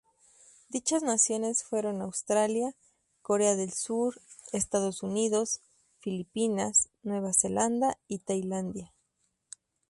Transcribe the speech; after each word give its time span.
Dichas 0.69 1.03
naciones 1.03 1.63
fueron 1.63 2.01
Australia, 2.01 2.75
Corea 3.21 3.55
del 3.55 3.71
Sur, 3.71 4.19
Estados 4.51 5.03
Unidos, 5.03 5.61
Filipinas, 5.99 6.89
Nueva 7.03 7.33
Zelanda 7.33 7.99
y 8.07 8.17
Tailandia. 8.17 8.95